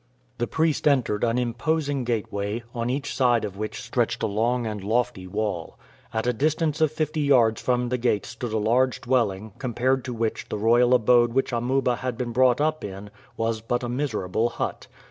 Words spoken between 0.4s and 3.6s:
priest entered an imposing gateway, on each side of